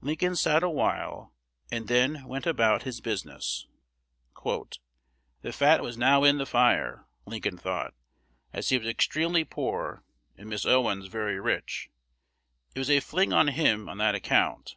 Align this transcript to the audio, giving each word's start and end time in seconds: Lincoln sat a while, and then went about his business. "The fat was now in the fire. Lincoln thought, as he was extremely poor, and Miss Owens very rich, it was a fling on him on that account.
Lincoln 0.00 0.36
sat 0.36 0.62
a 0.62 0.70
while, 0.70 1.34
and 1.70 1.86
then 1.86 2.24
went 2.26 2.46
about 2.46 2.84
his 2.84 3.02
business. 3.02 3.66
"The 4.42 5.52
fat 5.52 5.82
was 5.82 5.98
now 5.98 6.24
in 6.24 6.38
the 6.38 6.46
fire. 6.46 7.06
Lincoln 7.26 7.58
thought, 7.58 7.92
as 8.54 8.70
he 8.70 8.78
was 8.78 8.88
extremely 8.88 9.44
poor, 9.44 10.02
and 10.34 10.48
Miss 10.48 10.64
Owens 10.64 11.08
very 11.08 11.38
rich, 11.38 11.90
it 12.74 12.78
was 12.78 12.88
a 12.88 13.00
fling 13.00 13.34
on 13.34 13.48
him 13.48 13.86
on 13.86 13.98
that 13.98 14.14
account. 14.14 14.76